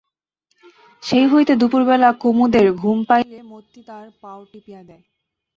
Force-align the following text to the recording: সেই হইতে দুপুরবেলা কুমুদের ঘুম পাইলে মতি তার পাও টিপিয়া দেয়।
সেই 1.03 1.25
হইতে 1.27 1.53
দুপুরবেলা 1.61 2.09
কুমুদের 2.21 2.67
ঘুম 2.73 2.97
পাইলে 3.09 3.39
মতি 3.51 3.81
তার 3.87 4.05
পাও 4.21 4.39
টিপিয়া 4.51 4.81
দেয়। 4.83 5.03